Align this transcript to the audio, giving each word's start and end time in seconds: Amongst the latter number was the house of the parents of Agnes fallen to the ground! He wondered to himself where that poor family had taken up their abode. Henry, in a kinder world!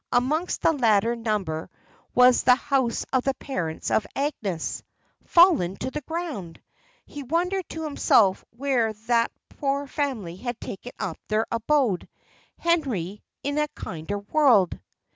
Amongst 0.11 0.63
the 0.63 0.73
latter 0.73 1.15
number 1.15 1.69
was 2.15 2.41
the 2.41 2.55
house 2.55 3.05
of 3.13 3.21
the 3.23 3.35
parents 3.35 3.91
of 3.91 4.07
Agnes 4.15 4.81
fallen 5.25 5.75
to 5.75 5.91
the 5.91 6.01
ground! 6.01 6.59
He 7.05 7.21
wondered 7.21 7.69
to 7.69 7.83
himself 7.83 8.43
where 8.49 8.93
that 8.93 9.31
poor 9.59 9.85
family 9.85 10.37
had 10.37 10.59
taken 10.59 10.93
up 10.97 11.19
their 11.27 11.45
abode. 11.51 12.09
Henry, 12.57 13.21
in 13.43 13.59
a 13.59 13.67
kinder 13.75 14.17
world! 14.17 14.79